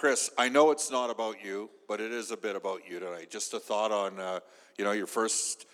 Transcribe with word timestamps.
Chris, 0.00 0.30
I 0.38 0.48
know 0.48 0.70
it's 0.70 0.90
not 0.90 1.10
about 1.10 1.44
you, 1.44 1.68
but 1.86 2.00
it 2.00 2.10
is 2.10 2.30
a 2.30 2.36
bit 2.38 2.56
about 2.56 2.88
you 2.88 3.00
tonight. 3.00 3.28
Just 3.28 3.52
a 3.52 3.60
thought 3.60 3.92
on, 3.92 4.18
uh, 4.18 4.40
you 4.78 4.84
know, 4.86 4.92
your 4.92 5.06
first 5.06 5.66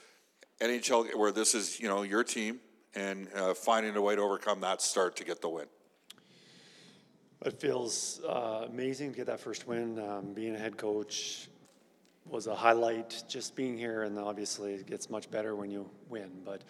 NHL 0.61 1.15
where 1.15 1.31
this 1.31 1.55
is, 1.55 1.79
you 1.79 1.87
know, 1.87 2.03
your 2.03 2.25
team 2.25 2.59
and 2.97 3.29
uh, 3.37 3.55
finding 3.55 3.95
a 3.95 4.03
way 4.03 4.17
to 4.17 4.23
overcome 4.23 4.63
that 4.63 4.83
start 4.83 5.15
to 5.19 5.25
get 5.25 5.41
the 5.41 5.49
win. 5.49 5.67
It 7.45 7.61
feels 7.61 8.21
uh, 8.29 8.67
amazing 8.69 9.13
to 9.13 9.17
get 9.17 9.27
that 9.27 9.39
first 9.39 9.69
win. 9.69 10.01
Um, 10.01 10.33
being 10.35 10.57
a 10.57 10.59
head 10.59 10.77
coach 10.77 11.47
was 12.25 12.49
a 12.49 12.55
highlight. 12.57 13.23
Just 13.29 13.55
being 13.55 13.79
here, 13.79 14.03
and 14.03 14.19
obviously 14.19 14.75
it 14.75 14.89
gets 14.89 15.09
much 15.09 15.31
better 15.31 15.55
when 15.55 15.71
you 15.71 15.89
win. 16.09 16.33
But 16.45 16.63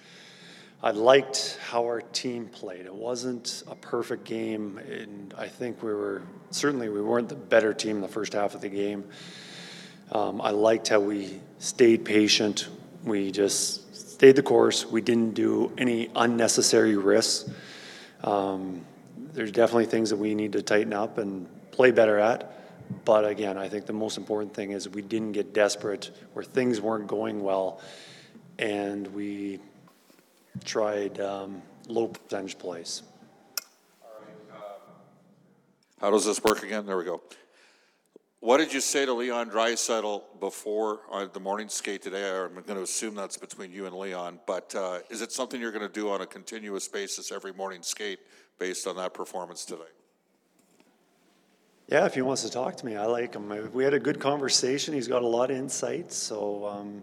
I 0.82 0.90
liked 0.90 1.58
how 1.70 1.84
our 1.84 2.02
team 2.02 2.46
played. 2.46 2.84
It 2.84 2.94
wasn't 2.94 3.62
a 3.66 3.74
perfect 3.74 4.24
game, 4.24 4.78
and 4.78 5.32
I 5.36 5.48
think 5.48 5.82
we 5.82 5.92
were 5.92 6.22
certainly 6.50 6.90
we 6.90 7.00
weren't 7.00 7.30
the 7.30 7.34
better 7.34 7.72
team 7.72 7.96
in 7.96 8.02
the 8.02 8.08
first 8.08 8.34
half 8.34 8.54
of 8.54 8.60
the 8.60 8.68
game. 8.68 9.04
Um, 10.12 10.40
I 10.40 10.50
liked 10.50 10.88
how 10.88 11.00
we 11.00 11.40
stayed 11.58 12.04
patient. 12.04 12.68
We 13.04 13.32
just 13.32 14.12
stayed 14.12 14.36
the 14.36 14.42
course. 14.42 14.84
We 14.84 15.00
didn't 15.00 15.32
do 15.34 15.72
any 15.78 16.10
unnecessary 16.14 16.96
risks. 16.96 17.50
Um, 18.22 18.84
there's 19.32 19.52
definitely 19.52 19.86
things 19.86 20.10
that 20.10 20.16
we 20.16 20.34
need 20.34 20.52
to 20.52 20.62
tighten 20.62 20.92
up 20.92 21.18
and 21.18 21.48
play 21.70 21.90
better 21.90 22.18
at. 22.18 22.52
But 23.04 23.24
again, 23.24 23.56
I 23.56 23.68
think 23.68 23.86
the 23.86 23.92
most 23.92 24.18
important 24.18 24.54
thing 24.54 24.72
is 24.72 24.88
we 24.88 25.02
didn't 25.02 25.32
get 25.32 25.54
desperate 25.54 26.10
where 26.34 26.44
things 26.44 26.80
weren't 26.80 27.06
going 27.06 27.42
well, 27.42 27.80
and 28.58 29.08
we 29.08 29.58
tried 30.64 31.20
um, 31.20 31.62
low 31.88 32.08
percentage 32.08 32.58
plays. 32.58 33.02
How 36.00 36.10
does 36.10 36.24
this 36.24 36.42
work 36.42 36.62
again? 36.62 36.86
There 36.86 36.96
we 36.96 37.04
go. 37.04 37.22
What 38.40 38.58
did 38.58 38.72
you 38.72 38.80
say 38.80 39.06
to 39.06 39.14
Leon 39.14 39.50
Draisaitl 39.50 40.22
before 40.40 41.00
uh, 41.10 41.26
the 41.26 41.40
morning 41.40 41.68
skate 41.68 42.02
today? 42.02 42.30
I'm 42.30 42.54
going 42.54 42.76
to 42.76 42.82
assume 42.82 43.14
that's 43.14 43.36
between 43.36 43.72
you 43.72 43.86
and 43.86 43.96
Leon, 43.96 44.40
but 44.46 44.74
uh, 44.74 44.98
is 45.10 45.22
it 45.22 45.32
something 45.32 45.60
you're 45.60 45.72
going 45.72 45.86
to 45.86 45.92
do 45.92 46.10
on 46.10 46.20
a 46.20 46.26
continuous 46.26 46.86
basis 46.86 47.32
every 47.32 47.52
morning 47.54 47.82
skate 47.82 48.20
based 48.58 48.86
on 48.86 48.94
that 48.96 49.14
performance 49.14 49.64
today? 49.64 49.82
Yeah, 51.88 52.04
if 52.04 52.14
he 52.14 52.22
wants 52.22 52.42
to 52.42 52.50
talk 52.50 52.76
to 52.76 52.86
me, 52.86 52.96
I 52.96 53.06
like 53.06 53.34
him. 53.34 53.72
We 53.72 53.84
had 53.84 53.94
a 53.94 53.98
good 53.98 54.20
conversation. 54.20 54.92
He's 54.92 55.08
got 55.08 55.22
a 55.22 55.26
lot 55.26 55.50
of 55.50 55.56
insight, 55.56 56.12
so 56.12 56.66
um, 56.66 57.02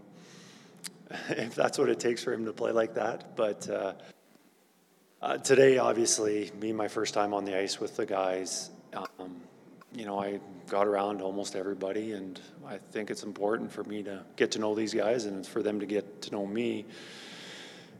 if 1.30 1.56
that's 1.56 1.78
what 1.78 1.90
it 1.90 2.00
takes 2.00 2.24
for 2.24 2.34
him 2.34 2.46
to 2.46 2.54
play 2.54 2.72
like 2.72 2.96
that. 2.96 3.36
But 3.36 3.70
uh, 3.70 3.94
uh, 5.22 5.38
today, 5.38 5.78
obviously, 5.78 6.52
being 6.60 6.76
my 6.76 6.88
first 6.88 7.14
time 7.14 7.34
on 7.34 7.46
the 7.46 7.58
ice 7.58 7.80
with 7.80 7.96
the 7.96 8.06
guys, 8.06 8.72
um, 8.94 9.42
you 9.94 10.06
know, 10.06 10.20
I 10.20 10.40
got 10.68 10.88
around 10.88 11.22
almost 11.22 11.56
everybody, 11.56 12.14
and 12.14 12.40
I 12.66 12.78
think 12.78 13.12
it's 13.12 13.24
important 13.24 13.72
for 13.72 13.84
me 13.84 14.04
to 14.04 14.24
get 14.36 14.52
to 14.52 14.60
know 14.60 14.76
these 14.76 14.94
guys 14.94 15.26
and 15.26 15.46
for 15.46 15.62
them 15.62 15.80
to 15.80 15.86
get 15.86 16.24
to 16.24 16.32
know 16.32 16.46
me. 16.46 16.86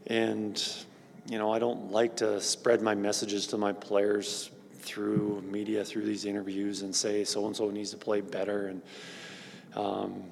And, 0.08 0.62
you 1.30 1.38
know, 1.38 1.52
I 1.52 1.60
don't 1.60 1.92
like 1.92 2.18
to 2.18 2.42
spread 2.42 2.82
my 2.82 2.96
messages 2.96 3.48
to 3.48 3.58
my 3.58 3.74
players 3.74 4.50
through 4.82 5.44
media, 5.50 5.86
through 5.86 6.06
these 6.06 6.26
interviews, 6.26 6.82
and 6.82 6.94
say 6.96 7.24
so 7.24 7.46
and 7.46 7.56
so 7.56 7.70
needs 7.70 7.92
to 7.92 7.98
play 7.98 8.22
better. 8.22 8.68
And, 8.68 8.82
um, 9.76 10.24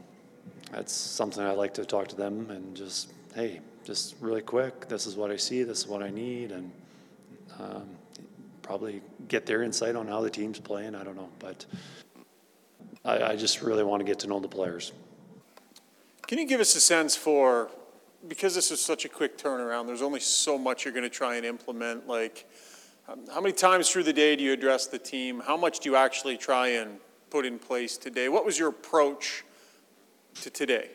that's 0.72 0.94
something 0.94 1.44
I 1.44 1.52
like 1.52 1.73
to 1.75 1.86
talk 1.86 2.08
to 2.09 2.16
them 2.16 2.50
and 2.50 2.75
just, 2.75 3.11
hey, 3.36 3.59
just 3.83 4.16
really 4.22 4.41
quick, 4.41 4.88
this 4.88 5.05
is 5.05 5.16
what 5.16 5.31
I 5.31 5.36
see, 5.36 5.63
this 5.63 5.80
is 5.80 5.88
what 5.88 6.02
I 6.02 6.09
need, 6.09 6.52
and 6.52 6.72
um, 7.59 7.89
probably 8.61 9.02
get 9.28 9.45
their 9.45 9.63
insight 9.63 9.95
on 9.95 10.08
how 10.08 10.22
the 10.22 10.30
team's 10.30 10.59
playing. 10.59 10.95
I 10.95 11.03
don't 11.03 11.16
know, 11.16 11.30
but 11.39 11.66
I, 13.03 13.23
I 13.23 13.36
just 13.36 13.61
really 13.61 13.83
want 13.83 14.00
to 14.00 14.05
get 14.05 14.19
to 14.19 14.28
know 14.28 14.39
the 14.39 14.47
players. 14.47 14.94
Can 16.28 16.38
you 16.38 16.47
give 16.47 16.61
us 16.61 16.75
a 16.75 16.80
sense 16.80 17.16
for, 17.16 17.69
because 18.28 18.56
this 18.56 18.72
is 18.72 18.80
such 18.80 19.03
a 19.03 19.09
quick 19.09 19.38
turnaround, 19.38 19.88
there's 19.88 20.01
only 20.01 20.22
so 20.22 20.57
much 20.57 20.85
you're 20.85 20.94
going 20.94 21.03
to 21.03 21.09
try 21.09 21.35
and 21.35 21.45
implement. 21.45 22.07
Like, 22.07 22.50
um, 23.09 23.19
how 23.34 23.41
many 23.41 23.53
times 23.53 23.90
through 23.90 24.03
the 24.03 24.13
day 24.13 24.38
do 24.38 24.44
you 24.44 24.53
address 24.53 24.88
the 24.88 25.00
team? 25.00 25.41
How 25.45 25.57
much 25.57 25.79
do 25.81 25.90
you 25.90 25.97
actually 25.97 26.38
try 26.38 26.68
and 26.69 27.00
put 27.29 27.45
in 27.45 27.59
place 27.59 27.97
today? 27.97 28.29
What 28.29 28.45
was 28.45 28.57
your 28.57 28.69
approach 28.69 29.44
to 30.36 30.50
today? 30.50 30.90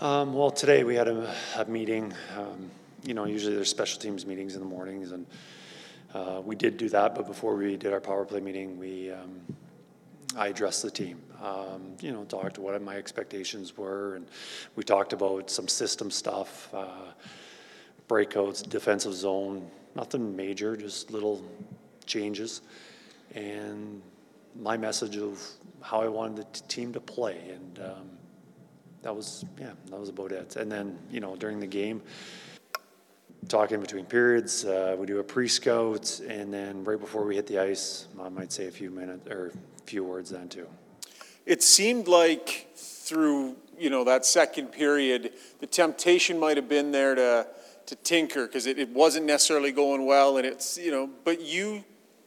Um, 0.00 0.34
well, 0.34 0.50
today 0.50 0.84
we 0.84 0.94
had 0.94 1.08
a, 1.08 1.34
a 1.56 1.64
meeting. 1.64 2.12
Um, 2.36 2.70
you 3.04 3.14
know, 3.14 3.24
usually 3.24 3.54
there's 3.54 3.70
special 3.70 4.00
teams 4.00 4.26
meetings 4.26 4.54
in 4.54 4.60
the 4.60 4.66
mornings, 4.66 5.12
and 5.12 5.26
uh, 6.12 6.42
we 6.44 6.54
did 6.54 6.76
do 6.76 6.88
that. 6.90 7.14
But 7.14 7.26
before 7.26 7.56
we 7.56 7.76
did 7.76 7.92
our 7.92 8.00
power 8.00 8.24
play 8.24 8.40
meeting, 8.40 8.78
we 8.78 9.10
um, 9.10 9.40
I 10.36 10.48
addressed 10.48 10.82
the 10.82 10.90
team. 10.90 11.22
Um, 11.42 11.96
you 12.00 12.12
know, 12.12 12.24
talked 12.24 12.58
what 12.58 12.80
my 12.82 12.96
expectations 12.96 13.76
were, 13.76 14.16
and 14.16 14.26
we 14.74 14.84
talked 14.84 15.12
about 15.12 15.48
some 15.50 15.68
system 15.68 16.10
stuff, 16.10 16.68
uh, 16.74 17.12
breakouts, 18.08 18.68
defensive 18.68 19.14
zone. 19.14 19.70
Nothing 19.94 20.36
major, 20.36 20.76
just 20.76 21.10
little 21.10 21.42
changes, 22.04 22.60
and 23.34 24.02
my 24.60 24.76
message 24.76 25.16
of 25.16 25.40
how 25.82 26.00
I 26.00 26.08
wanted 26.08 26.52
the 26.52 26.60
team 26.68 26.92
to 26.92 27.00
play, 27.00 27.38
and 27.54 27.78
um, 27.78 28.10
that 29.02 29.14
was 29.14 29.44
yeah, 29.60 29.72
that 29.90 29.98
was 29.98 30.08
about 30.08 30.32
it. 30.32 30.56
And 30.56 30.70
then 30.70 30.98
you 31.10 31.20
know 31.20 31.36
during 31.36 31.60
the 31.60 31.66
game, 31.66 32.02
talking 33.48 33.80
between 33.80 34.04
periods, 34.04 34.64
uh, 34.64 34.96
we 34.98 35.06
do 35.06 35.18
a 35.20 35.24
pre-scout, 35.24 36.20
and 36.28 36.52
then 36.52 36.84
right 36.84 36.98
before 36.98 37.24
we 37.24 37.36
hit 37.36 37.46
the 37.46 37.58
ice, 37.58 38.08
I 38.20 38.28
might 38.28 38.52
say 38.52 38.66
a 38.66 38.70
few 38.70 38.90
minutes 38.90 39.28
or 39.28 39.52
a 39.78 39.82
few 39.84 40.04
words 40.04 40.30
then 40.30 40.48
too. 40.48 40.66
It 41.44 41.62
seemed 41.62 42.08
like 42.08 42.68
through 42.74 43.56
you 43.78 43.90
know 43.90 44.04
that 44.04 44.26
second 44.26 44.72
period, 44.72 45.32
the 45.60 45.66
temptation 45.66 46.38
might 46.38 46.56
have 46.56 46.68
been 46.68 46.90
there 46.90 47.14
to 47.14 47.46
to 47.86 47.94
tinker 47.96 48.46
because 48.46 48.66
it, 48.66 48.78
it 48.78 48.88
wasn't 48.88 49.26
necessarily 49.26 49.70
going 49.70 50.06
well, 50.06 50.36
and 50.38 50.46
it's 50.46 50.76
you 50.76 50.90
know, 50.90 51.08
but 51.24 51.40
you 51.40 51.84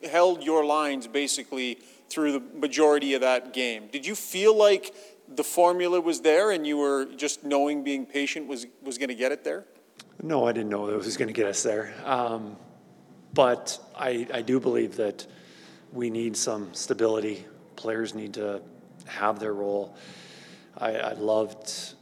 held 0.09 0.44
your 0.44 0.63
lines 0.63 1.07
basically 1.07 1.79
through 2.09 2.33
the 2.33 2.39
majority 2.57 3.13
of 3.13 3.21
that 3.21 3.53
game. 3.53 3.87
Did 3.91 4.05
you 4.05 4.15
feel 4.15 4.55
like 4.55 4.93
the 5.27 5.43
formula 5.43 6.01
was 6.01 6.21
there 6.21 6.51
and 6.51 6.65
you 6.65 6.77
were 6.77 7.05
just 7.05 7.43
knowing 7.43 7.83
being 7.83 8.05
patient 8.05 8.47
was, 8.47 8.65
was 8.81 8.97
going 8.97 9.09
to 9.09 9.15
get 9.15 9.31
it 9.31 9.43
there? 9.43 9.65
No, 10.21 10.45
I 10.45 10.51
didn't 10.51 10.69
know 10.69 10.87
it 10.89 10.95
was 10.95 11.17
going 11.17 11.27
to 11.27 11.33
get 11.33 11.45
us 11.45 11.63
there. 11.63 11.93
Um, 12.03 12.57
but 13.33 13.79
I, 13.95 14.27
I 14.33 14.41
do 14.41 14.59
believe 14.59 14.95
that 14.97 15.25
we 15.93 16.09
need 16.09 16.35
some 16.35 16.73
stability. 16.73 17.45
Players 17.75 18.15
need 18.15 18.33
to 18.33 18.61
have 19.05 19.39
their 19.39 19.53
role. 19.53 19.95
I, 20.77 20.95
I 20.95 21.13
loved 21.13 21.93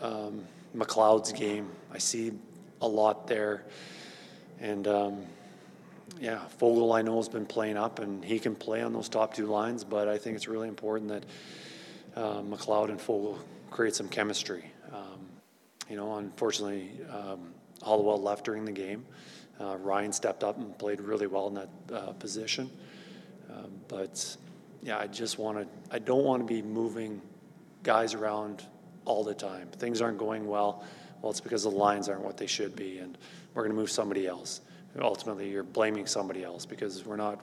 um, 0.00 0.44
McLeod's 0.76 1.32
game. 1.32 1.70
I 1.92 1.98
see 1.98 2.32
a 2.80 2.88
lot 2.88 3.26
there. 3.26 3.64
And 4.60 4.86
um, 4.86 5.26
yeah, 6.20 6.40
Foegele 6.60 6.96
I 6.96 7.02
know 7.02 7.16
has 7.16 7.28
been 7.28 7.46
playing 7.46 7.76
up, 7.76 7.98
and 7.98 8.24
he 8.24 8.38
can 8.38 8.54
play 8.54 8.82
on 8.82 8.92
those 8.92 9.08
top 9.08 9.34
two 9.34 9.46
lines. 9.46 9.84
But 9.84 10.08
I 10.08 10.18
think 10.18 10.36
it's 10.36 10.48
really 10.48 10.68
important 10.68 11.10
that 11.10 11.24
uh, 12.14 12.40
McLeod 12.42 12.90
and 12.90 12.98
Foegele 12.98 13.38
create 13.70 13.94
some 13.94 14.08
chemistry. 14.08 14.64
Um, 14.92 15.26
you 15.90 15.96
know, 15.96 16.16
unfortunately, 16.16 16.90
um, 17.10 17.52
Holloway 17.82 18.18
left 18.22 18.44
during 18.44 18.64
the 18.64 18.72
game. 18.72 19.04
Uh, 19.60 19.76
Ryan 19.78 20.12
stepped 20.12 20.44
up 20.44 20.58
and 20.58 20.76
played 20.78 21.00
really 21.00 21.26
well 21.26 21.48
in 21.48 21.54
that 21.54 21.70
uh, 21.92 22.12
position. 22.12 22.70
Um, 23.50 23.72
but 23.88 24.36
yeah, 24.82 24.98
I 24.98 25.06
just 25.06 25.38
want 25.38 25.58
to. 25.58 25.94
I 25.94 25.98
don't 25.98 26.24
want 26.24 26.46
to 26.46 26.46
be 26.46 26.62
moving 26.62 27.20
guys 27.82 28.14
around 28.14 28.64
all 29.04 29.22
the 29.22 29.34
time. 29.34 29.68
Things 29.68 30.00
aren't 30.00 30.18
going 30.18 30.46
well. 30.46 30.84
Well, 31.22 31.30
it's 31.30 31.40
because 31.40 31.62
the 31.62 31.70
lines 31.70 32.08
aren't 32.08 32.22
what 32.22 32.36
they 32.36 32.46
should 32.46 32.76
be, 32.76 32.98
and 32.98 33.16
we're 33.54 33.62
going 33.62 33.74
to 33.74 33.80
move 33.80 33.90
somebody 33.90 34.26
else 34.26 34.60
ultimately 35.00 35.50
you're 35.50 35.62
blaming 35.62 36.06
somebody 36.06 36.44
else 36.44 36.66
because 36.66 37.04
we're 37.04 37.16
not 37.16 37.42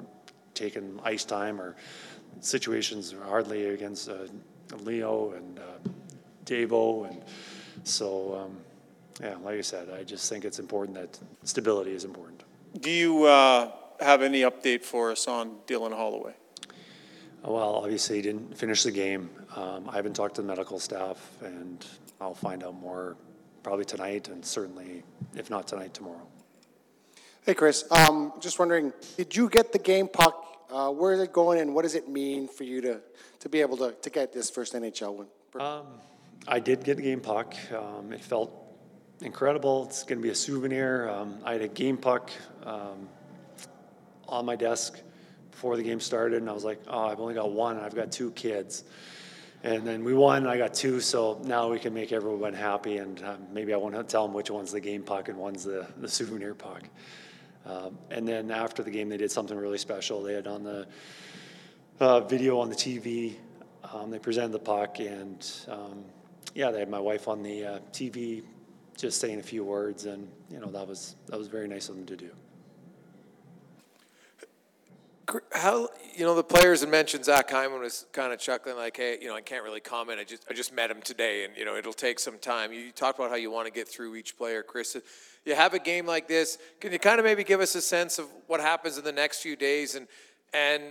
taking 0.53 0.99
ice 1.03 1.25
time 1.25 1.59
or 1.59 1.75
situations 2.41 3.13
hardly 3.25 3.67
against 3.67 4.09
uh, 4.09 4.25
Leo 4.79 5.31
and 5.31 5.59
uh, 5.59 5.89
Davo. 6.45 7.09
And 7.09 7.21
so, 7.83 8.45
um, 8.45 8.57
yeah, 9.21 9.35
like 9.43 9.57
I 9.57 9.61
said, 9.61 9.89
I 9.89 10.03
just 10.03 10.29
think 10.29 10.45
it's 10.45 10.59
important 10.59 10.97
that 10.97 11.19
stability 11.43 11.91
is 11.91 12.05
important. 12.05 12.43
Do 12.79 12.89
you 12.89 13.25
uh, 13.25 13.71
have 13.99 14.21
any 14.21 14.41
update 14.41 14.83
for 14.83 15.11
us 15.11 15.27
on 15.27 15.57
Dylan 15.67 15.93
Holloway? 15.93 16.33
Well, 17.43 17.75
obviously, 17.75 18.17
he 18.17 18.21
didn't 18.21 18.57
finish 18.57 18.83
the 18.83 18.91
game. 18.91 19.29
Um, 19.55 19.89
I 19.89 19.97
haven't 19.97 20.13
talked 20.13 20.35
to 20.35 20.41
the 20.41 20.47
medical 20.47 20.79
staff, 20.79 21.29
and 21.41 21.85
I'll 22.21 22.33
find 22.33 22.63
out 22.63 22.75
more 22.75 23.17
probably 23.63 23.85
tonight, 23.85 24.29
and 24.29 24.45
certainly, 24.45 25.03
if 25.35 25.49
not 25.49 25.67
tonight, 25.67 25.93
tomorrow. 25.93 26.25
Hey, 27.45 27.55
Chris. 27.55 27.83
Um, 27.91 28.31
just 28.39 28.57
wondering, 28.57 28.93
did 29.17 29.35
you 29.35 29.49
get 29.49 29.73
the 29.73 29.77
game 29.77 30.07
puck? 30.07 30.65
Uh, 30.71 30.91
where 30.91 31.11
is 31.11 31.19
it 31.19 31.33
going, 31.33 31.59
and 31.59 31.75
what 31.75 31.81
does 31.81 31.93
it 31.93 32.07
mean 32.07 32.47
for 32.47 32.63
you 32.63 32.79
to, 32.79 33.01
to 33.41 33.49
be 33.49 33.59
able 33.59 33.75
to, 33.75 33.91
to 33.91 34.09
get 34.09 34.31
this 34.31 34.49
first 34.49 34.73
NHL 34.73 35.13
win? 35.13 35.27
Um, 35.61 35.87
I 36.47 36.61
did 36.61 36.85
get 36.85 36.95
the 36.95 37.03
game 37.03 37.19
puck. 37.19 37.53
Um, 37.75 38.13
it 38.13 38.23
felt 38.23 38.53
incredible. 39.19 39.83
It's 39.87 40.03
going 40.03 40.19
to 40.19 40.23
be 40.23 40.29
a 40.29 40.35
souvenir. 40.35 41.09
Um, 41.09 41.37
I 41.43 41.51
had 41.51 41.61
a 41.61 41.67
game 41.67 41.97
puck 41.97 42.31
um, 42.65 43.09
on 44.29 44.45
my 44.45 44.55
desk 44.55 44.97
before 45.51 45.75
the 45.75 45.83
game 45.83 45.99
started, 45.99 46.37
and 46.37 46.49
I 46.49 46.53
was 46.53 46.63
like, 46.63 46.79
oh, 46.87 47.07
I've 47.07 47.19
only 47.19 47.33
got 47.33 47.51
one, 47.51 47.75
and 47.75 47.85
I've 47.85 47.93
got 47.93 48.09
two 48.09 48.31
kids. 48.31 48.85
And 49.63 49.85
then 49.85 50.05
we 50.05 50.13
won, 50.13 50.47
I 50.47 50.57
got 50.57 50.73
two, 50.73 51.01
so 51.01 51.41
now 51.43 51.69
we 51.69 51.77
can 51.77 51.93
make 51.93 52.13
everyone 52.13 52.53
happy, 52.53 52.99
and 52.99 53.21
um, 53.21 53.47
maybe 53.51 53.73
I 53.73 53.77
want 53.77 53.95
to 53.95 54.03
tell 54.05 54.25
them 54.25 54.33
which 54.33 54.49
one's 54.49 54.71
the 54.71 54.79
game 54.79 55.03
puck 55.03 55.27
and 55.27 55.37
one's 55.37 55.65
the, 55.65 55.85
the 55.97 56.07
souvenir 56.07 56.53
puck. 56.53 56.83
Um, 57.65 57.97
and 58.09 58.27
then 58.27 58.51
after 58.51 58.83
the 58.83 58.91
game, 58.91 59.09
they 59.09 59.17
did 59.17 59.31
something 59.31 59.57
really 59.57 59.77
special. 59.77 60.21
They 60.21 60.33
had 60.33 60.47
on 60.47 60.63
the 60.63 60.87
uh, 61.99 62.21
video 62.21 62.59
on 62.59 62.69
the 62.69 62.75
TV, 62.75 63.35
um, 63.93 64.09
they 64.09 64.19
presented 64.19 64.51
the 64.51 64.59
puck, 64.59 64.99
and 64.99 65.45
um, 65.67 66.03
yeah, 66.55 66.71
they 66.71 66.79
had 66.79 66.89
my 66.89 66.99
wife 66.99 67.27
on 67.27 67.43
the 67.43 67.65
uh, 67.65 67.79
TV 67.91 68.43
just 68.97 69.19
saying 69.19 69.39
a 69.39 69.43
few 69.43 69.63
words, 69.63 70.05
and 70.05 70.27
you 70.49 70.59
know 70.59 70.67
that 70.67 70.87
was 70.87 71.15
that 71.27 71.37
was 71.37 71.47
very 71.47 71.67
nice 71.67 71.89
of 71.89 71.95
them 71.95 72.05
to 72.05 72.15
do. 72.15 72.31
How 75.53 75.89
you 76.15 76.25
know 76.25 76.35
the 76.35 76.43
players 76.43 76.81
had 76.81 76.89
mentioned 76.89 77.25
Zach 77.25 77.49
Hyman 77.49 77.79
was 77.79 78.05
kind 78.11 78.33
of 78.33 78.39
chuckling 78.39 78.75
like, 78.75 78.97
"Hey, 78.97 79.17
you 79.21 79.27
know, 79.27 79.35
I 79.35 79.41
can't 79.41 79.63
really 79.63 79.79
comment. 79.79 80.19
I 80.19 80.25
just 80.25 80.45
I 80.49 80.53
just 80.53 80.73
met 80.73 80.91
him 80.91 81.01
today, 81.01 81.45
and 81.45 81.55
you 81.55 81.63
know, 81.63 81.75
it'll 81.75 81.93
take 81.93 82.19
some 82.19 82.37
time." 82.39 82.73
You, 82.73 82.91
talked 82.91 83.19
about 83.19 83.31
how 83.31 83.37
you 83.37 83.49
want 83.49 83.65
to 83.65 83.71
get 83.71 83.87
through 83.87 84.15
each 84.15 84.37
player, 84.37 84.63
Chris. 84.63 84.97
You 85.45 85.55
have 85.55 85.73
a 85.73 85.79
game 85.79 86.05
like 86.05 86.27
this. 86.27 86.57
Can 86.81 86.91
you 86.91 86.99
kind 86.99 87.19
of 87.19 87.25
maybe 87.25 87.45
give 87.45 87.61
us 87.61 87.73
a 87.75 87.81
sense 87.81 88.19
of 88.19 88.27
what 88.47 88.59
happens 88.59 88.97
in 88.97 89.05
the 89.05 89.13
next 89.13 89.41
few 89.41 89.55
days, 89.55 89.95
and 89.95 90.07
and 90.53 90.83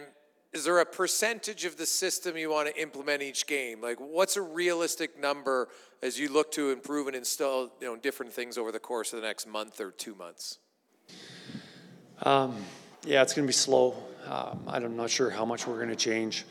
is 0.53 0.65
there 0.65 0.79
a 0.81 0.87
percentage 0.87 1.65
of 1.65 1.77
the 1.77 1.87
system 1.87 2.37
you 2.37 2.51
want 2.51 2.69
to 2.69 2.81
implement 2.81 3.23
each 3.23 3.47
game? 3.47 3.81
Like, 3.81 3.99
what's 3.99 4.37
a 4.37 4.43
realistic 4.43 5.19
number 5.19 5.69
as 6.03 6.19
you 6.19 6.31
look 6.31 6.53
to 6.53 6.71
improve 6.71 7.07
and 7.07 7.17
install 7.17 7.73
you 7.81 7.87
know 7.87 7.97
different 7.97 8.33
things 8.33 8.57
over 8.57 8.73
the 8.73 8.81
course 8.81 9.13
of 9.13 9.21
the 9.21 9.27
next 9.27 9.47
month 9.47 9.81
or 9.81 9.91
two 9.91 10.15
months? 10.15 10.59
Um, 12.23 12.57
yeah, 13.05 13.23
it's 13.23 13.35
going 13.35 13.45
to 13.45 13.49
be 13.49 13.53
slow. 13.53 13.97
Um, 14.27 14.63
I'm 14.69 14.97
not 14.97 15.11
sure 15.11 15.31
how 15.31 15.45
much 15.45 15.67
we're 15.67 15.77
going 15.77 15.89
to 15.89 15.97
change, 15.97 16.45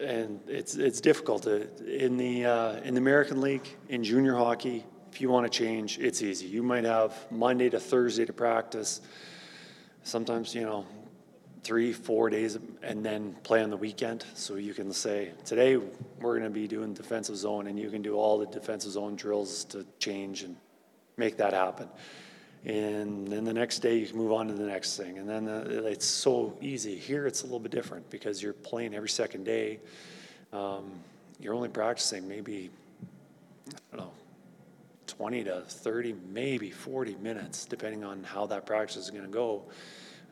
and 0.00 0.40
it's 0.48 0.74
it's 0.74 1.00
difficult 1.00 1.46
in 1.46 2.16
the 2.16 2.44
uh, 2.44 2.72
in 2.80 2.94
the 2.94 3.00
American 3.00 3.40
League 3.40 3.68
in 3.88 4.02
junior 4.02 4.34
hockey. 4.34 4.84
If 5.12 5.20
you 5.20 5.30
want 5.30 5.50
to 5.50 5.58
change, 5.58 5.98
it's 5.98 6.22
easy. 6.22 6.46
You 6.46 6.62
might 6.62 6.84
have 6.84 7.14
Monday 7.30 7.70
to 7.70 7.78
Thursday 7.78 8.24
to 8.24 8.32
practice. 8.32 9.00
Sometimes 10.02 10.54
you 10.54 10.62
know 10.62 10.86
three, 11.62 11.92
four 11.92 12.28
days, 12.28 12.58
and 12.82 13.04
then 13.04 13.34
play 13.42 13.62
on 13.62 13.70
the 13.70 13.76
weekend. 13.76 14.24
So 14.34 14.56
you 14.56 14.74
can 14.74 14.92
say 14.92 15.32
today 15.44 15.76
we're 15.76 16.38
going 16.38 16.42
to 16.42 16.50
be 16.50 16.66
doing 16.66 16.92
defensive 16.92 17.36
zone, 17.36 17.68
and 17.68 17.78
you 17.78 17.90
can 17.90 18.02
do 18.02 18.16
all 18.16 18.38
the 18.38 18.46
defensive 18.46 18.92
zone 18.92 19.14
drills 19.14 19.64
to 19.66 19.86
change 19.98 20.42
and 20.42 20.56
make 21.16 21.36
that 21.36 21.52
happen. 21.52 21.88
And 22.64 23.28
then 23.28 23.44
the 23.44 23.52
next 23.52 23.80
day 23.80 23.98
you 23.98 24.14
move 24.14 24.32
on 24.32 24.48
to 24.48 24.54
the 24.54 24.66
next 24.66 24.96
thing. 24.96 25.18
And 25.18 25.28
then 25.28 25.48
uh, 25.48 25.64
it's 25.84 26.06
so 26.06 26.56
easy. 26.62 26.96
Here 26.96 27.26
it's 27.26 27.42
a 27.42 27.44
little 27.44 27.60
bit 27.60 27.72
different 27.72 28.08
because 28.08 28.42
you're 28.42 28.54
playing 28.54 28.94
every 28.94 29.10
second 29.10 29.44
day. 29.44 29.80
Um, 30.52 30.92
you're 31.40 31.54
only 31.54 31.68
practicing 31.68 32.26
maybe, 32.26 32.70
I 33.92 33.96
don't 33.96 34.06
know, 34.06 34.12
20 35.06 35.44
to 35.44 35.60
30, 35.60 36.14
maybe 36.32 36.70
40 36.70 37.16
minutes, 37.16 37.66
depending 37.66 38.02
on 38.02 38.24
how 38.24 38.46
that 38.46 38.64
practice 38.64 38.96
is 38.96 39.10
going 39.10 39.24
to 39.24 39.30
go. 39.30 39.64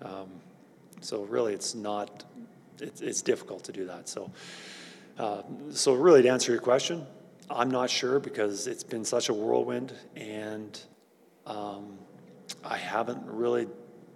Um, 0.01 0.29
so 1.03 1.25
really, 1.25 1.53
it's 1.53 1.75
not, 1.75 2.25
it's, 2.79 3.03
it's 3.03 3.21
difficult 3.21 3.65
to 3.65 3.73
do 3.73 3.85
that. 3.87 4.09
So, 4.09 4.31
uh, 5.19 5.43
so 5.71 5.93
really, 5.93 6.23
to 6.23 6.29
answer 6.29 6.53
your 6.53 6.63
question, 6.63 7.07
I'm 7.51 7.71
not 7.71 7.91
sure 7.91 8.19
because 8.19 8.67
it's 8.67 8.85
been 8.85 9.05
such 9.05 9.29
a 9.29 9.35
whirlwind 9.35 9.93
and 10.17 10.81
um, 11.47 11.99
I 12.65 12.77
haven't 12.77 13.25
really 13.27 13.67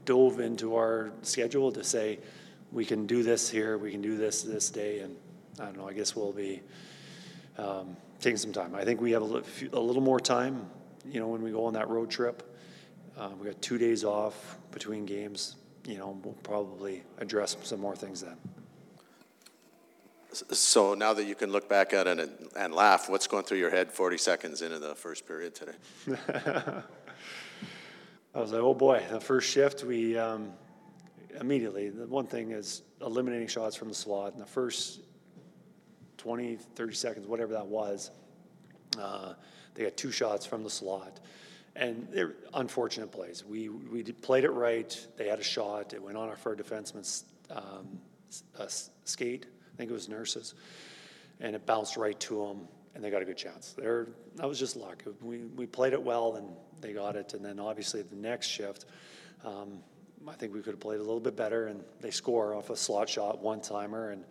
dove 0.05 0.41
into 0.41 0.77
our 0.77 1.13
schedule 1.23 1.73
to 1.73 1.83
say 1.83 2.19
we 2.73 2.85
can 2.85 3.07
do 3.07 3.23
this 3.23 3.49
here, 3.49 3.79
we 3.79 3.91
can 3.91 4.01
do 4.03 4.17
this 4.17 4.43
this 4.43 4.71
day, 4.71 5.01
and 5.01 5.17
I 5.61 5.65
don't 5.67 5.77
know. 5.79 5.89
I 5.89 5.93
guess 5.93 6.15
we'll 6.15 6.33
be 6.33 6.63
um, 7.59 7.97
taking 8.21 8.37
some 8.37 8.53
time. 8.53 8.75
I 8.75 8.85
think 8.85 9.01
we 9.01 9.13
have 9.13 9.23
a, 9.23 9.27
li- 9.27 9.43
few- 9.43 9.71
a 9.73 9.81
little 9.81 10.03
more 10.03 10.21
time. 10.21 10.69
You 11.05 11.21
know, 11.21 11.29
when 11.29 11.43
we 11.43 11.51
go 11.51 11.65
on 11.65 11.73
that 11.75 11.89
road 11.89 12.11
trip, 12.11 12.43
uh, 13.17 13.31
we 13.41 13.47
got 13.47 13.61
two 13.63 13.79
days 13.79 14.05
off 14.05 14.59
between 14.73 15.07
games. 15.07 15.57
You 15.87 15.99
know, 15.99 16.19
we'll 16.23 16.35
probably 16.35 17.03
address 17.19 17.57
some 17.63 17.81
more 17.81 17.97
things 17.97 18.21
then. 18.21 18.37
So 20.33 20.93
now 20.95 21.15
that 21.15 21.25
you 21.25 21.35
can 21.35 21.51
look 21.51 21.69
back 21.69 21.95
at 21.95 22.07
it 22.07 22.19
and, 22.19 22.31
and 22.57 22.75
laugh, 22.75 23.09
what's 23.09 23.27
going 23.27 23.45
through 23.45 23.59
your 23.59 23.71
head 23.71 23.91
40 23.91 24.19
seconds 24.19 24.61
into 24.61 24.79
the 24.79 24.95
first 24.95 25.27
period 25.27 25.55
today? 25.55 25.73
I 28.37 28.41
was 28.41 28.53
like, 28.53 28.61
oh 28.61 28.75
boy, 28.75 29.03
the 29.11 29.19
first 29.19 29.49
shift, 29.49 29.83
we 29.83 30.19
um, 30.19 30.53
immediately, 31.41 31.89
the 31.89 32.07
one 32.07 32.27
thing 32.27 32.51
is 32.51 32.83
eliminating 33.01 33.49
shots 33.49 33.75
from 33.75 33.89
the 33.89 33.95
slot. 33.95 34.35
In 34.35 34.39
the 34.39 34.45
first 34.45 35.01
20, 36.19 36.57
30 36.57 36.95
seconds, 36.95 37.27
whatever 37.27 37.55
that 37.55 37.67
was, 37.67 38.11
uh, 39.01 39.33
they 39.73 39.85
got 39.85 39.97
two 39.97 40.13
shots 40.13 40.45
from 40.45 40.63
the 40.65 40.69
slot. 40.69 41.21
And 41.77 42.09
they're 42.13 42.35
unfortunate 42.53 43.11
plays. 43.11 43.43
We, 43.43 43.71
we 43.71 44.03
played 44.03 44.45
it 44.45 44.51
right. 44.51 45.07
They 45.17 45.29
had 45.29 45.39
a 45.39 45.45
shot. 45.45 45.95
It 45.95 46.03
went 46.03 46.19
on 46.19 46.29
our, 46.29 46.37
for 46.37 46.51
our 46.51 46.57
defenseman's 46.57 47.25
um, 47.51 47.99
uh, 48.59 48.67
skate. 49.05 49.47
I 49.73 49.77
think 49.79 49.89
it 49.91 49.95
was 49.95 50.11
Nurses. 50.11 50.53
And 51.41 51.57
it 51.57 51.65
bounced 51.65 51.97
right 51.97 52.21
to 52.21 52.49
them, 52.49 52.69
and 52.97 53.05
they 53.05 53.11
got 53.11 53.21
a 53.21 53.27
good 53.27 53.37
chance. 53.37 53.75
They're, 53.77 54.09
that 54.37 54.49
was 54.49 54.59
just 54.59 54.75
luck. 54.75 55.05
We, 55.21 55.45
we 55.55 55.67
played 55.67 55.93
it 55.93 56.03
well, 56.03 56.37
and 56.37 56.49
they 56.81 56.95
got 56.95 57.15
it. 57.15 57.35
And 57.35 57.45
then 57.45 57.61
obviously 57.61 58.01
the 58.01 58.17
next 58.17 58.47
shift, 58.47 58.87
um, 59.45 59.81
I 60.27 60.33
think 60.33 60.55
we 60.55 60.63
could 60.63 60.73
have 60.73 60.81
played 60.81 60.99
a 60.99 61.03
little 61.03 61.21
bit 61.21 61.37
better, 61.37 61.67
and 61.67 61.85
they 62.01 62.11
score 62.11 62.55
off 62.55 62.71
a 62.71 62.77
slot 62.77 63.11
shot, 63.11 63.43
one 63.43 63.61
timer, 63.61 64.11
and 64.11 64.25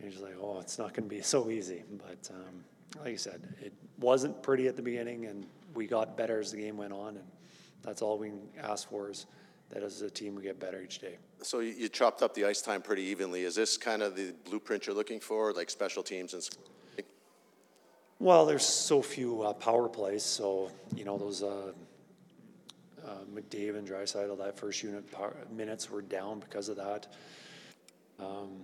you're 0.00 0.10
just 0.10 0.22
like, 0.22 0.34
oh, 0.42 0.58
it's 0.58 0.78
not 0.78 0.94
going 0.94 1.08
to 1.08 1.14
be 1.14 1.22
so 1.22 1.48
easy. 1.48 1.84
But 1.96 2.28
um, 2.34 2.64
like 3.04 3.14
I 3.14 3.16
said, 3.16 3.54
it 3.62 3.72
wasn't 4.00 4.42
pretty 4.42 4.66
at 4.66 4.74
the 4.74 4.82
beginning, 4.82 5.26
and 5.26 5.46
we 5.74 5.86
got 5.86 6.16
better 6.16 6.40
as 6.40 6.50
the 6.50 6.58
game 6.58 6.76
went 6.76 6.92
on, 6.92 7.16
and 7.16 7.26
that's 7.82 8.02
all 8.02 8.18
we 8.18 8.32
ask 8.60 8.90
for 8.90 9.10
is 9.10 9.26
that 9.70 9.84
as 9.84 10.02
a 10.02 10.10
team 10.10 10.34
we 10.34 10.42
get 10.42 10.58
better 10.58 10.82
each 10.82 10.98
day. 10.98 11.18
So 11.42 11.60
you, 11.60 11.72
you 11.72 11.88
chopped 11.88 12.20
up 12.20 12.34
the 12.34 12.46
ice 12.46 12.62
time 12.62 12.82
pretty 12.82 13.02
evenly. 13.02 13.44
Is 13.44 13.54
this 13.54 13.76
kind 13.76 14.02
of 14.02 14.16
the 14.16 14.34
blueprint 14.44 14.86
you're 14.88 14.96
looking 14.96 15.20
for, 15.20 15.52
like 15.52 15.70
special 15.70 16.02
teams 16.02 16.34
and? 16.34 16.48
Well, 18.18 18.46
there's 18.46 18.64
so 18.64 19.02
few 19.02 19.42
uh, 19.42 19.52
power 19.52 19.88
plays, 19.88 20.22
so 20.22 20.70
you 20.94 21.04
know 21.04 21.18
those 21.18 21.42
uh, 21.42 21.72
uh, 23.06 23.10
McDavid 23.34 23.76
and 23.76 23.86
Draisaitl, 23.86 24.38
that 24.38 24.58
first 24.58 24.82
unit 24.82 25.04
minutes 25.52 25.90
were 25.90 26.00
down 26.00 26.40
because 26.40 26.70
of 26.70 26.76
that. 26.76 27.08
Um, 28.18 28.62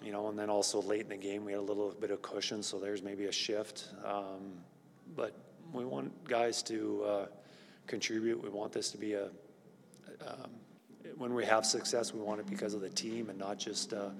you 0.00 0.12
know, 0.12 0.28
and 0.28 0.38
then 0.38 0.48
also 0.48 0.80
late 0.82 1.02
in 1.02 1.08
the 1.08 1.16
game 1.16 1.44
we 1.44 1.52
had 1.52 1.58
a 1.58 1.62
little 1.62 1.90
bit 2.00 2.10
of 2.10 2.22
cushion, 2.22 2.62
so 2.62 2.78
there's 2.78 3.02
maybe 3.02 3.26
a 3.26 3.32
shift. 3.32 3.88
Um, 4.04 4.54
but 5.16 5.34
we 5.72 5.84
want 5.84 6.12
guys 6.28 6.62
to 6.64 7.04
uh, 7.04 7.26
contribute. 7.86 8.40
We 8.42 8.48
want 8.48 8.72
this 8.72 8.90
to 8.92 8.98
be 8.98 9.14
a 9.14 9.24
um, 10.24 10.50
when 11.16 11.34
we 11.34 11.44
have 11.44 11.66
success, 11.66 12.14
we 12.14 12.20
want 12.20 12.40
it 12.40 12.46
because 12.48 12.74
of 12.74 12.80
the 12.80 12.88
team 12.88 13.28
and 13.28 13.38
not 13.38 13.58
just 13.58 13.92
uh, 13.92 14.10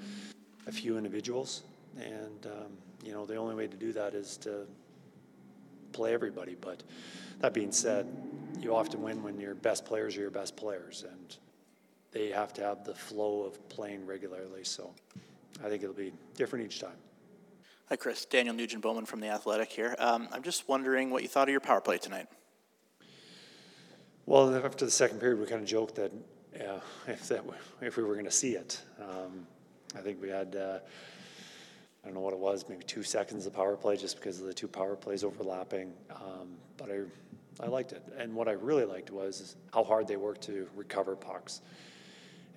a 0.67 0.73
few 0.73 0.97
individuals. 0.97 1.63
And 1.97 2.47
um, 2.47 2.73
you 3.03 3.13
know, 3.13 3.27
the 3.27 3.37
only 3.37 3.55
way 3.55 3.67
to 3.67 3.77
do 3.77 3.93
that 3.93 4.15
is 4.15 4.37
to 4.39 4.67
play 5.93 6.15
everybody. 6.15 6.57
But 6.61 6.83
that 7.41 7.55
being 7.55 7.73
said, 7.73 8.07
you 8.61 8.75
often 8.75 9.03
win 9.03 9.23
when 9.23 9.41
your 9.41 9.55
best 9.55 9.85
players 9.85 10.17
are 10.17 10.21
your 10.21 10.31
best 10.31 10.57
players, 10.57 11.05
and 11.11 11.37
they 12.13 12.31
have 12.31 12.53
to 12.55 12.63
have 12.63 12.85
the 12.85 12.95
flow 12.95 13.43
of 13.43 13.69
playing 13.69 14.07
regularly. 14.07 14.65
So 14.65 14.91
I 15.65 15.69
think 15.69 15.83
it'll 15.83 15.95
be 15.95 16.13
different 16.37 16.65
each 16.65 16.81
time. 16.81 16.97
Hi, 17.89 17.97
Chris. 17.97 18.25
Daniel 18.25 18.55
Nugent 18.55 18.83
Bowman 18.83 19.05
from 19.05 19.21
The 19.21 19.29
Athletic 19.29 19.71
here. 19.71 19.95
Um, 19.99 20.29
I'm 20.33 20.43
just 20.43 20.69
wondering 20.69 21.11
what 21.11 21.23
you 21.23 21.29
thought 21.29 21.49
of 21.49 21.53
your 21.53 21.61
power 21.61 21.81
play 21.81 21.99
tonight. 21.99 22.27
Well, 24.25 24.55
after 24.55 24.85
the 24.85 24.91
second 24.91 25.19
period, 25.19 25.41
we 25.41 25.47
kind 25.47 25.61
of 25.61 25.69
joked 25.69 25.97
that 25.97 26.13
yeah, 26.57 26.81
if 27.07 27.29
that 27.29 27.45
if 27.81 27.97
we 27.97 28.03
were 28.03 28.15
going 28.15 28.25
to 28.25 28.31
see 28.31 28.53
it, 28.53 28.81
um, 29.01 29.47
I 29.97 30.01
think 30.01 30.23
we 30.23 30.29
had 30.29 30.55
uh, 30.57 30.79
I 32.03 32.09
don't 32.09 32.15
know 32.15 32.21
what 32.21 32.33
it 32.33 32.39
was, 32.39 32.65
maybe 32.69 32.85
two 32.85 33.03
seconds 33.03 33.47
of 33.47 33.53
power 33.53 33.77
play 33.77 33.97
just 33.97 34.17
because 34.17 34.41
of 34.41 34.47
the 34.47 34.55
two 34.55 34.67
power 34.67 34.97
plays 34.97 35.23
overlapping. 35.23 35.93
Um, 36.11 36.57
but 36.77 36.91
I 36.91 37.03
I 37.61 37.67
liked 37.67 37.93
it, 37.93 38.03
and 38.19 38.35
what 38.35 38.49
I 38.49 38.53
really 38.53 38.85
liked 38.85 39.11
was 39.11 39.57
how 39.73 39.85
hard 39.85 40.09
they 40.09 40.17
worked 40.17 40.43
to 40.43 40.69
recover 40.75 41.15
pucks, 41.15 41.61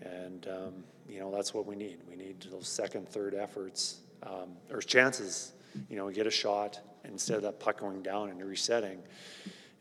and 0.01 0.47
um, 0.47 0.83
you 1.07 1.19
know 1.19 1.31
that's 1.31 1.53
what 1.53 1.65
we 1.65 1.75
need. 1.75 1.99
We 2.09 2.15
need 2.15 2.41
those 2.49 2.67
second, 2.67 3.07
third 3.09 3.35
efforts 3.35 3.99
um, 4.23 4.51
or 4.71 4.81
chances. 4.81 5.53
You 5.89 5.97
know, 5.97 6.09
get 6.09 6.25
a 6.25 6.31
shot 6.31 6.79
instead 7.03 7.37
of 7.37 7.43
that 7.43 7.59
puck 7.59 7.81
going 7.81 8.01
down 8.01 8.29
and 8.29 8.43
resetting, 8.43 8.99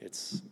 it's 0.01 0.43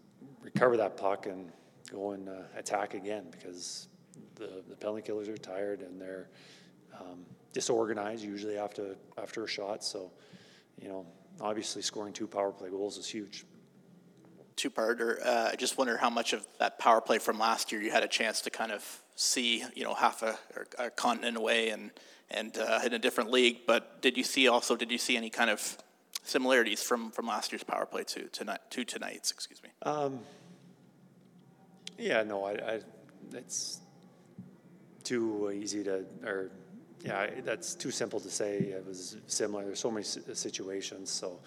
recover 0.40 0.76
that 0.76 0.96
puck 0.96 1.26
and 1.26 1.50
go 1.90 2.12
and 2.12 2.28
uh, 2.28 2.32
attack 2.56 2.94
again 2.94 3.24
because 3.30 3.88
the, 4.36 4.62
the 4.68 4.76
penalty 4.76 5.02
killers 5.02 5.28
are 5.28 5.36
tired 5.36 5.82
and 5.82 6.00
they're 6.00 6.28
um, 6.98 7.24
disorganized 7.52 8.24
usually 8.24 8.56
after 8.58 8.96
after 9.16 9.44
a 9.44 9.48
shot. 9.48 9.84
So, 9.84 10.10
you 10.80 10.88
know, 10.88 11.06
obviously 11.40 11.82
scoring 11.82 12.12
two 12.12 12.26
power 12.26 12.52
play 12.52 12.70
goals 12.70 12.98
is 12.98 13.08
huge. 13.08 13.44
two-parter. 14.56 15.24
Uh, 15.24 15.50
I 15.52 15.56
just 15.56 15.78
wonder 15.78 15.96
how 15.96 16.10
much 16.10 16.32
of 16.32 16.46
that 16.58 16.78
power 16.78 17.00
play 17.00 17.18
from 17.18 17.38
last 17.38 17.72
year 17.72 17.82
you 17.82 17.90
had 17.90 18.02
a 18.02 18.08
chance 18.08 18.40
to 18.42 18.50
kind 18.50 18.70
of 18.72 19.02
see, 19.16 19.64
you 19.74 19.84
know, 19.84 19.94
half 19.94 20.22
a, 20.22 20.38
a 20.78 20.90
continent 20.90 21.36
away 21.36 21.70
and, 21.70 21.90
and 22.30 22.56
uh, 22.58 22.80
in 22.84 22.92
a 22.92 22.98
different 22.98 23.30
league. 23.30 23.60
But 23.66 24.02
did 24.02 24.16
you 24.16 24.24
see 24.24 24.48
also, 24.48 24.76
did 24.76 24.90
you 24.90 24.98
see 24.98 25.16
any 25.16 25.30
kind 25.30 25.50
of 25.50 25.78
similarities 26.22 26.82
from, 26.82 27.10
from 27.10 27.26
last 27.26 27.52
year's 27.52 27.64
power 27.64 27.86
play 27.86 28.04
to 28.04 28.28
tonight, 28.28 28.60
to 28.70 28.84
tonight's, 28.84 29.30
excuse 29.30 29.62
me? 29.62 29.70
Um, 29.82 30.20
Yeah, 31.98 32.22
no, 32.22 32.44
I, 32.44 32.52
I, 32.52 32.80
it's 33.32 33.80
too 35.04 35.50
easy 35.54 35.84
to, 35.84 36.04
or, 36.24 36.50
yeah, 37.04 37.28
that's 37.44 37.74
too 37.74 37.90
simple 37.90 38.20
to 38.20 38.30
say. 38.30 38.58
It 38.58 38.86
was 38.86 39.16
similar. 39.26 39.64
There's 39.64 39.80
so 39.80 39.90
many 39.90 40.04
situations, 40.04 41.10
so. 41.10 41.40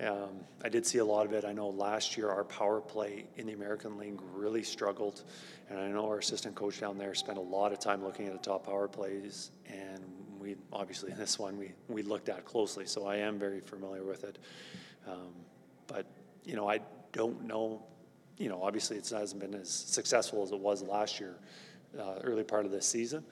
Um, 0.00 0.40
I 0.64 0.68
did 0.68 0.84
see 0.84 0.98
a 0.98 1.04
lot 1.04 1.26
of 1.26 1.32
it. 1.32 1.44
I 1.44 1.52
know 1.52 1.68
last 1.68 2.16
year 2.16 2.28
our 2.28 2.42
power 2.42 2.80
play 2.80 3.26
in 3.36 3.46
the 3.46 3.52
American 3.52 3.98
League 3.98 4.18
really 4.34 4.62
struggled. 4.64 5.22
And 5.68 5.78
I 5.78 5.86
know 5.88 6.06
our 6.06 6.18
assistant 6.18 6.56
coach 6.56 6.80
down 6.80 6.98
there 6.98 7.14
spent 7.14 7.38
a 7.38 7.42
lot 7.42 7.72
of 7.72 7.78
time 7.78 8.02
looking 8.02 8.26
at 8.26 8.32
the 8.32 8.38
top 8.38 8.66
power 8.66 8.88
plays. 8.88 9.52
And 9.68 10.02
we, 10.40 10.56
obviously 10.72 11.12
in 11.12 11.18
this 11.18 11.38
one, 11.38 11.56
we, 11.56 11.72
we 11.88 12.02
looked 12.02 12.30
at 12.30 12.44
closely. 12.44 12.86
So 12.86 13.06
I 13.06 13.16
am 13.16 13.38
very 13.38 13.60
familiar 13.60 14.02
with 14.02 14.24
it. 14.24 14.38
Um, 15.06 15.34
but, 15.86 16.06
you 16.42 16.56
know, 16.56 16.68
I 16.68 16.80
don't 17.12 17.44
know 17.44 17.84
you 18.42 18.48
know, 18.48 18.62
obviously 18.62 18.96
it 18.96 19.08
hasn't 19.08 19.40
been 19.40 19.54
as 19.54 19.70
successful 19.70 20.42
as 20.42 20.50
it 20.50 20.58
was 20.58 20.82
last 20.82 21.20
year, 21.20 21.36
uh, 21.98 22.16
early 22.22 22.42
part 22.42 22.64
of 22.64 22.72
this 22.72 22.86
season. 22.86 23.24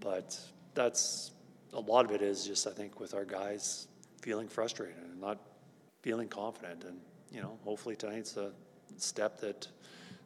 But 0.00 0.38
that's 0.74 1.32
a 1.72 1.80
lot 1.80 2.04
of 2.04 2.12
it 2.12 2.22
is 2.22 2.46
just 2.46 2.66
I 2.66 2.70
think 2.70 3.00
with 3.00 3.14
our 3.14 3.24
guys 3.24 3.88
feeling 4.22 4.48
frustrated 4.48 4.96
and 5.02 5.20
not 5.20 5.38
feeling 6.02 6.28
confident, 6.28 6.84
and 6.84 6.98
you 7.32 7.40
know, 7.40 7.58
hopefully 7.64 7.96
tonight's 7.96 8.36
a 8.36 8.52
step 8.96 9.40
that 9.40 9.66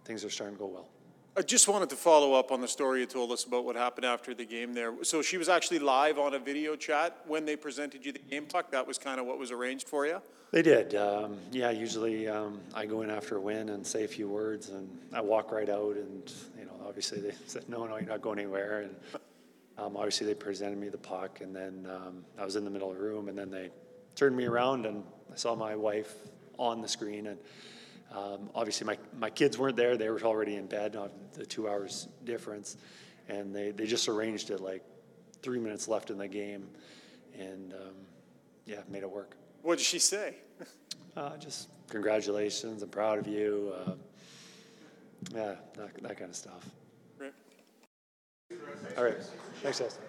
things 0.04 0.24
are 0.24 0.30
starting 0.30 0.56
to 0.56 0.60
go 0.60 0.66
well. 0.66 0.88
I 1.36 1.42
just 1.42 1.66
wanted 1.66 1.90
to 1.90 1.96
follow 1.96 2.34
up 2.34 2.52
on 2.52 2.60
the 2.60 2.68
story 2.68 3.00
you 3.00 3.06
told 3.06 3.32
us 3.32 3.42
about 3.42 3.64
what 3.64 3.74
happened 3.74 4.04
after 4.04 4.34
the 4.34 4.44
game 4.44 4.72
there. 4.72 4.92
So 5.02 5.20
she 5.20 5.36
was 5.36 5.48
actually 5.48 5.80
live 5.80 6.16
on 6.16 6.34
a 6.34 6.38
video 6.38 6.76
chat 6.76 7.18
when 7.26 7.44
they 7.44 7.56
presented 7.56 8.06
you 8.06 8.12
the 8.12 8.20
game 8.20 8.46
puck. 8.46 8.70
That 8.70 8.86
was 8.86 8.98
kind 8.98 9.18
of 9.18 9.26
what 9.26 9.36
was 9.36 9.50
arranged 9.50 9.88
for 9.88 10.06
you. 10.06 10.22
They 10.52 10.62
did. 10.62 10.94
Um, 10.94 11.38
yeah, 11.50 11.70
usually 11.70 12.28
um, 12.28 12.60
I 12.72 12.86
go 12.86 13.02
in 13.02 13.10
after 13.10 13.36
a 13.36 13.40
win 13.40 13.70
and 13.70 13.84
say 13.84 14.04
a 14.04 14.08
few 14.08 14.28
words, 14.28 14.68
and 14.68 14.88
I 15.12 15.20
walk 15.20 15.50
right 15.50 15.68
out. 15.68 15.96
And 15.96 16.32
you 16.56 16.66
know, 16.66 16.74
obviously 16.86 17.20
they 17.20 17.32
said, 17.48 17.68
"No, 17.68 17.84
no, 17.84 17.96
you're 17.96 18.08
not 18.08 18.22
going 18.22 18.38
anywhere." 18.38 18.82
And 18.82 18.94
um, 19.78 19.96
obviously 19.96 20.26
they 20.26 20.34
presented 20.34 20.78
me 20.78 20.88
the 20.88 20.98
puck, 20.98 21.40
and 21.40 21.54
then 21.54 21.88
um, 21.90 22.24
I 22.38 22.44
was 22.44 22.56
in 22.56 22.64
the 22.64 22.70
middle 22.70 22.90
of 22.90 22.96
the 22.96 23.02
room, 23.02 23.28
and 23.28 23.36
then 23.36 23.50
they 23.50 23.70
turned 24.14 24.36
me 24.36 24.44
around, 24.44 24.86
and 24.86 25.02
I 25.32 25.36
saw 25.36 25.54
my 25.54 25.74
wife 25.74 26.12
on 26.58 26.80
the 26.80 26.88
screen, 26.88 27.26
and 27.26 27.38
um, 28.12 28.50
obviously 28.54 28.86
my 28.86 28.98
my 29.18 29.30
kids 29.30 29.58
weren't 29.58 29.76
there; 29.76 29.96
they 29.96 30.08
were 30.08 30.22
already 30.22 30.56
in 30.56 30.66
bed 30.66 30.94
on 30.96 31.10
the 31.32 31.44
two 31.44 31.68
hours 31.68 32.08
difference, 32.24 32.76
and 33.28 33.54
they 33.54 33.72
they 33.72 33.86
just 33.86 34.08
arranged 34.08 34.50
it 34.50 34.60
like 34.60 34.82
three 35.42 35.58
minutes 35.58 35.88
left 35.88 36.10
in 36.10 36.18
the 36.18 36.28
game, 36.28 36.68
and 37.38 37.72
um, 37.72 37.94
yeah, 38.66 38.80
made 38.88 39.02
it 39.02 39.10
work. 39.10 39.36
What 39.62 39.78
did 39.78 39.86
she 39.86 39.98
say? 39.98 40.36
Uh, 41.16 41.36
just 41.36 41.68
congratulations, 41.88 42.82
I'm 42.82 42.88
proud 42.88 43.18
of 43.18 43.28
you. 43.28 43.72
Uh, 43.76 43.92
yeah, 45.32 45.54
that, 45.76 46.02
that 46.02 46.18
kind 46.18 46.30
of 46.30 46.36
stuff. 46.36 46.68
All 48.96 49.04
right, 49.04 49.16
thanks, 49.62 49.78
Justin. 49.78 50.04